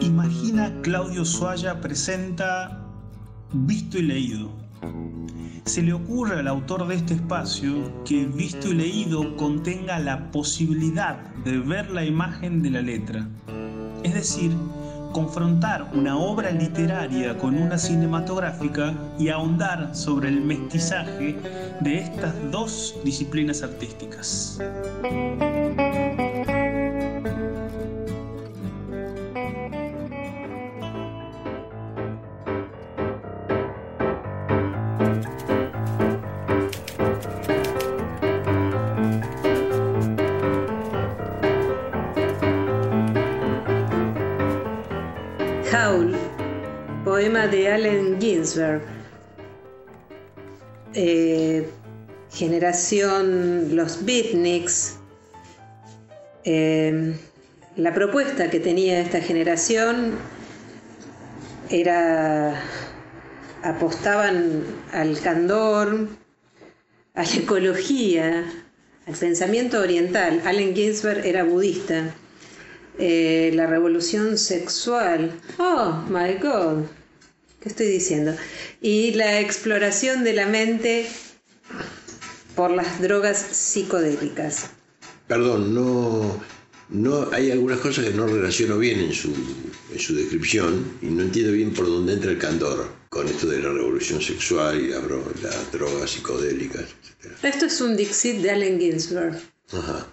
[0.00, 2.84] Imagina Claudio Suaya presenta
[3.52, 4.50] Visto y Leído.
[5.64, 11.18] Se le ocurre al autor de este espacio que Visto y Leído contenga la posibilidad
[11.44, 13.28] de ver la imagen de la letra.
[14.02, 14.52] Es decir,
[15.12, 21.36] confrontar una obra literaria con una cinematográfica y ahondar sobre el mestizaje
[21.80, 24.58] de estas dos disciplinas artísticas.
[47.48, 48.82] De Allen Ginsberg.
[50.92, 51.66] Eh,
[52.30, 54.98] generación Los Beatniks.
[56.44, 57.16] Eh,
[57.76, 60.16] la propuesta que tenía esta generación
[61.70, 62.54] era
[63.62, 66.08] apostaban al candor,
[67.14, 68.44] a la ecología,
[69.06, 70.42] al pensamiento oriental.
[70.44, 72.14] Allen Ginsberg era budista.
[72.98, 75.40] Eh, la revolución sexual.
[75.58, 76.84] Oh, my God.
[77.60, 78.34] ¿Qué estoy diciendo?
[78.80, 81.06] Y la exploración de la mente
[82.54, 84.70] por las drogas psicodélicas.
[85.26, 86.42] Perdón, no,
[86.90, 89.32] no hay algunas cosas que no relaciono bien en su,
[89.92, 93.62] en su descripción y no entiendo bien por dónde entra el candor con esto de
[93.62, 97.32] la revolución sexual y las drogas psicodélicas, etc.
[97.42, 99.40] Esto es un Dixit de Allen Ginsberg.
[99.72, 100.06] Ajá.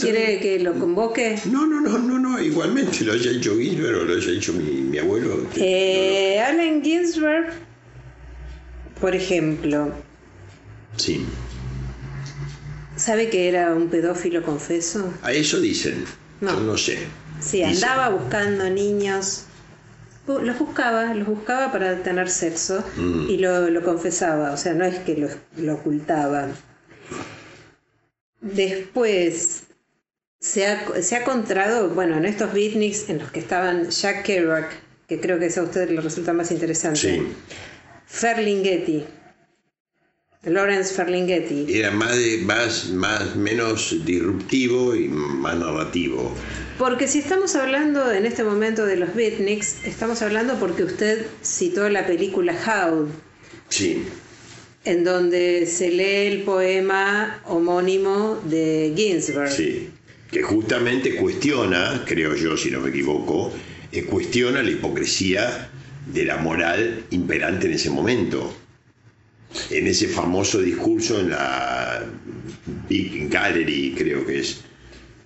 [0.00, 1.38] ¿Quiere que lo convoque?
[1.46, 4.96] No, no, no, no, no, igualmente lo haya hecho Ginsberg o lo haya hecho mi,
[4.98, 5.46] abuelo.
[5.56, 7.52] Eh, Allen Ginsberg,
[9.00, 9.92] por ejemplo.
[10.96, 11.24] Sí.
[12.96, 15.12] ¿Sabe que era un pedófilo confeso?
[15.22, 16.04] A eso dicen.
[16.40, 16.98] No, no sé.
[17.40, 19.44] Sí, andaba buscando niños.
[20.26, 23.28] Los buscaba, los buscaba para tener sexo mm.
[23.28, 24.52] y lo, confesaba.
[24.52, 25.28] O sea, no es que lo,
[25.62, 26.48] lo ocultaba.
[28.44, 29.62] Después
[30.38, 34.70] se ha, se ha encontrado, bueno, en estos beatniks en los que estaban Jack Kerouac,
[35.08, 37.00] que creo que eso a usted le resulta más interesante.
[37.00, 37.22] Sí.
[38.04, 39.02] Ferlinghetti.
[40.42, 41.74] Lawrence Ferlinghetti.
[41.74, 46.30] Era más, más, más, menos disruptivo y más narrativo.
[46.76, 51.88] Porque si estamos hablando en este momento de los beatniks, estamos hablando porque usted citó
[51.88, 53.08] la película How.
[53.70, 54.04] Sí
[54.84, 59.50] en donde se lee el poema homónimo de Ginsberg.
[59.50, 59.88] Sí,
[60.30, 63.52] que justamente cuestiona, creo yo, si no me equivoco,
[63.92, 65.70] eh, cuestiona la hipocresía
[66.12, 68.54] de la moral imperante en ese momento.
[69.70, 72.04] En ese famoso discurso en la
[72.88, 74.62] Big Gallery, creo que es,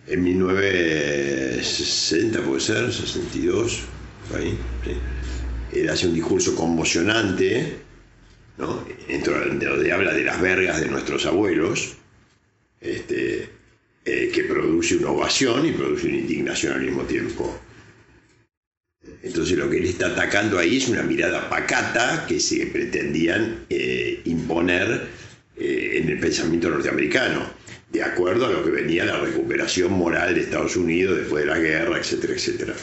[0.07, 3.81] en 1960 puede ser, 62,
[4.37, 4.55] ahí.
[5.73, 7.88] Él hace un discurso conmocionante
[8.59, 8.85] ¿no?
[9.25, 11.97] donde habla de las vergas de nuestros abuelos,
[12.81, 13.49] este,
[14.05, 17.59] eh, que produce una ovación y produce una indignación al mismo tiempo.
[19.23, 24.21] Entonces lo que él está atacando ahí es una mirada pacata que se pretendían eh,
[24.25, 25.09] imponer
[25.57, 27.43] eh, en el pensamiento norteamericano,
[27.91, 31.59] de acuerdo a lo que venía la recuperación moral de Estados Unidos después de la
[31.59, 32.75] guerra, etcétera, etcétera.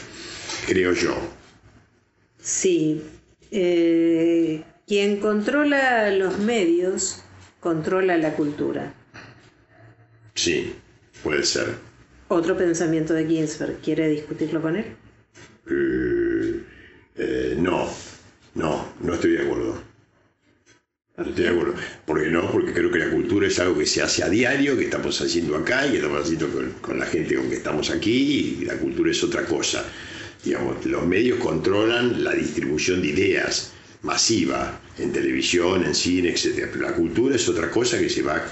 [0.66, 1.16] Creo yo.
[2.40, 3.02] Sí.
[4.86, 7.20] Quien controla los medios,
[7.58, 8.94] controla la cultura.
[10.34, 10.74] Sí,
[11.24, 11.74] puede ser.
[12.28, 14.84] Otro pensamiento de Ginsberg, ¿quiere discutirlo con él?
[15.68, 16.62] Eh,
[17.16, 17.88] eh, no,
[18.54, 19.82] no, no estoy de acuerdo.
[21.16, 21.74] No estoy de acuerdo.
[22.04, 22.48] ¿Por qué no?
[22.52, 25.56] Porque creo que la cultura es algo que se hace a diario, que estamos haciendo
[25.56, 28.78] acá y que estamos haciendo con, con la gente con que estamos aquí, y la
[28.78, 29.84] cultura es otra cosa.
[30.44, 33.72] Digamos, los medios controlan la distribución de ideas
[34.06, 36.68] masiva en televisión, en cine, etc.
[36.72, 38.42] Pero la cultura es otra cosa que se va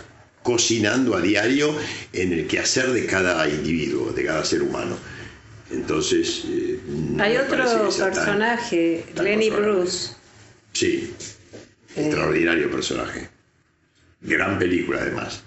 [0.43, 1.75] cocinando a diario
[2.13, 4.97] en el quehacer de cada individuo, de cada ser humano.
[5.71, 6.43] Entonces...
[6.47, 6.79] Eh,
[7.19, 10.11] Hay otro personaje, Lenny Bruce.
[10.73, 11.15] Sí,
[11.97, 12.07] eh.
[12.07, 13.29] extraordinario personaje.
[14.21, 15.43] Gran película además,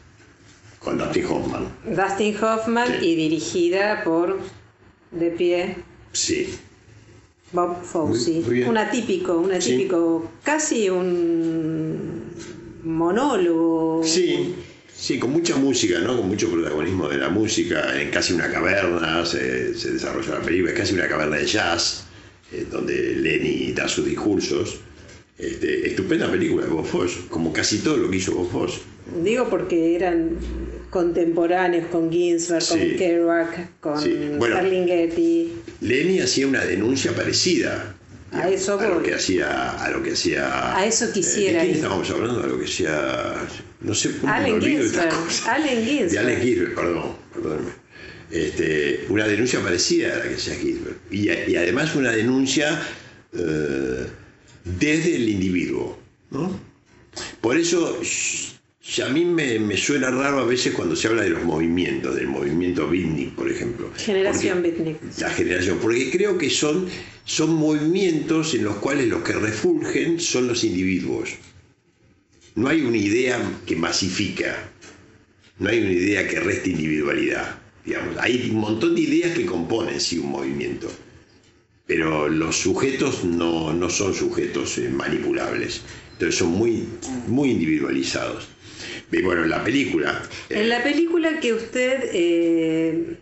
[0.79, 1.67] con Dustin Hoffman.
[1.85, 4.39] Dustin Hoffman y dirigida por
[5.11, 5.75] De Pie.
[6.13, 6.57] Sí,
[7.51, 12.23] Bob Fosse, un atípico, un atípico, casi un
[12.83, 14.01] monólogo.
[14.03, 14.55] Sí,
[14.93, 16.17] sí, con mucha música, ¿no?
[16.17, 20.77] Con mucho protagonismo de la música, en casi una caverna se, desarrolla la película, es
[20.77, 22.03] casi una caverna de jazz,
[22.51, 24.79] eh, donde Lenny da sus discursos.
[25.37, 28.79] Este, estupenda película de Bob Fosse, como casi todo lo que hizo Bob Fosse.
[29.23, 30.37] Digo porque eran
[30.89, 35.53] contemporáneos con Ginsberg, con Kerouac, con sí.
[35.81, 37.95] Lenny hacía una denuncia parecida.
[38.31, 41.75] a eso a lo que hacía a lo que hacía a eso quisiera ¿de quién
[41.77, 43.35] estábamos hablando a lo que hacía
[43.79, 45.13] no sé cómo Allen Ginsberg.
[45.47, 46.75] Allen Ginsberg de Allen Ginsberg.
[46.75, 47.71] Perdón perdónme
[48.29, 50.97] este, una denuncia parecida a la que hacía Ginsberg.
[51.09, 52.81] Y, y además una denuncia
[53.33, 54.05] eh,
[54.65, 55.97] desde el individuo
[56.31, 56.59] ¿no?
[57.39, 57.97] por eso
[59.03, 62.89] a mí me, suena raro a veces cuando se habla de los movimientos, del movimiento
[62.89, 63.91] beatnik, por ejemplo.
[63.97, 64.97] Generación beatnik.
[65.19, 66.87] La generación, porque creo que son,
[67.25, 71.31] son movimientos en los cuales los que refulgen son los individuos.
[72.55, 74.71] No hay una idea que masifica,
[75.59, 77.59] no hay una idea que reste individualidad.
[77.85, 78.15] Digamos.
[78.19, 80.91] Hay un montón de ideas que componen sí, un movimiento,
[81.85, 85.81] pero los sujetos no, no son sujetos eh, manipulables,
[86.13, 86.85] entonces son muy,
[87.27, 88.47] muy individualizados.
[89.11, 90.21] Y bueno, en la película.
[90.49, 93.17] En la película que usted, eh,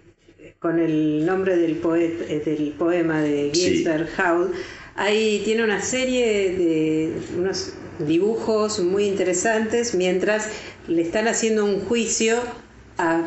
[0.60, 4.52] con el nombre del, poeta, eh, del poema de Ginsberg, Howl,
[4.96, 10.50] ahí tiene una serie de unos dibujos muy interesantes mientras
[10.88, 12.42] le están haciendo un juicio
[12.98, 13.26] a,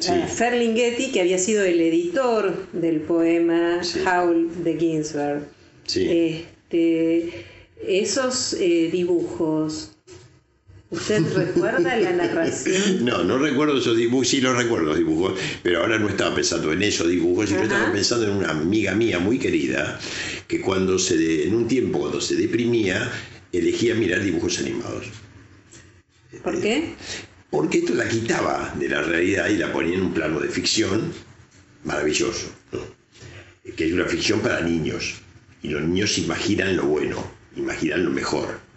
[0.00, 5.42] Ferlinghetti, que había sido el editor del poema Howl de Ginsberg.
[5.86, 7.44] Este,
[7.82, 9.96] esos eh, dibujos
[10.90, 13.04] ¿Usted recuerda la narración?
[13.04, 16.72] No, no recuerdo esos dibujos, sí los recuerdo los dibujos, pero ahora no estaba pensando
[16.72, 20.00] en esos dibujos, sino estaba pensando en una amiga mía muy querida,
[20.46, 23.10] que cuando se en un tiempo cuando se deprimía,
[23.52, 25.06] elegía mirar dibujos animados.
[26.42, 26.94] ¿Por qué?
[27.50, 31.12] Porque esto la quitaba de la realidad y la ponía en un plano de ficción
[31.84, 32.50] maravilloso,
[33.76, 35.16] que es una ficción para niños,
[35.62, 37.22] y los niños imaginan lo bueno,
[37.56, 38.67] imaginan lo mejor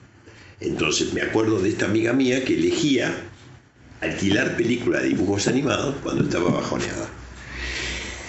[0.61, 3.13] entonces me acuerdo de esta amiga mía que elegía
[3.99, 7.09] alquilar películas de dibujos animados cuando estaba bajoneada.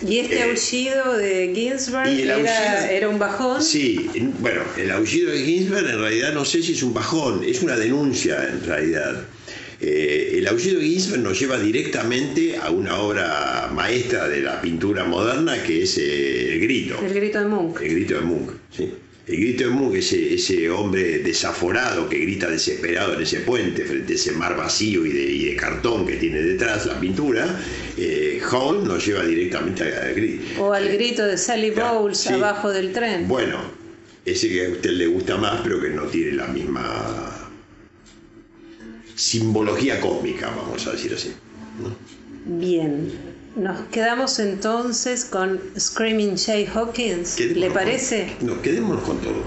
[0.06, 2.08] ¿Y este eh, aullido de Ginsberg
[2.90, 3.62] era, un bajón?
[3.62, 7.62] Sí, bueno, el aullido de Ginsberg en realidad no sé si es un bajón, es
[7.62, 9.24] una denuncia en realidad.
[9.80, 15.04] Eh, el aullido de Ginsberg nos lleva directamente a una obra maestra de la pintura
[15.04, 16.98] moderna que es eh, El Grito.
[17.04, 17.80] El Grito de Munch.
[17.80, 18.92] El Grito de Munch, sí.
[19.26, 24.14] El grito de Munch, ese, ese hombre desaforado que grita desesperado en ese puente frente
[24.14, 27.60] a ese mar vacío y de, cartón que tiene detrás la pintura,
[27.96, 30.44] eh, Hall nos lleva directamente al grito.
[30.60, 33.28] O al grito de Sally Bowles abajo del tren.
[33.28, 33.58] Bueno,
[34.24, 37.50] ese que a usted le gusta más, pero que no tiene la misma
[39.14, 41.32] simbología cósmica, vamos a decir así.
[42.44, 43.31] Bien.
[43.54, 47.38] Nos quedamos entonces con Screaming Jay Hawkins.
[47.38, 48.34] ¿Le parece?
[48.40, 49.42] no, quedémonos con todo.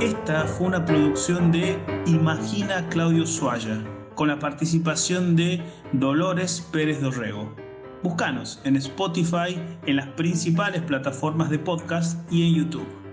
[0.00, 3.84] Esta fue una producción de Imagina Claudio Suaya,
[4.14, 5.60] con la participación de
[5.92, 7.54] Dolores Pérez Dorrego.
[8.02, 13.05] Búscanos en Spotify, en las principales plataformas de podcast y en YouTube.